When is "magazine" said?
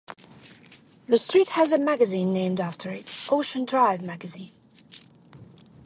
1.77-2.33, 4.01-4.51